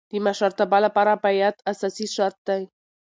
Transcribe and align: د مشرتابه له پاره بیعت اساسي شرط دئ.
د 0.11 0.13
مشرتابه 0.25 0.77
له 0.83 0.89
پاره 0.95 1.15
بیعت 1.23 1.57
اساسي 1.71 2.07
شرط 2.15 2.37
دئ. 2.47 2.61